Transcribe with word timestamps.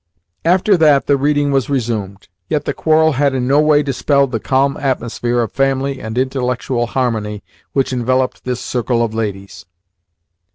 After 0.43 0.77
that 0.77 1.05
the 1.05 1.15
reading 1.15 1.51
was 1.51 1.69
resumed. 1.69 2.27
Yet 2.49 2.65
the 2.65 2.73
quarrel 2.73 3.11
had 3.11 3.35
in 3.35 3.47
no 3.47 3.61
way 3.61 3.83
dispelled 3.83 4.31
the 4.31 4.39
calm 4.39 4.75
atmosphere 4.77 5.41
of 5.41 5.51
family 5.51 5.99
and 6.01 6.17
intellectual 6.17 6.87
harmony 6.87 7.43
which 7.73 7.93
enveloped 7.93 8.43
this 8.43 8.59
circle 8.61 9.03
of 9.03 9.13
ladies. 9.13 9.67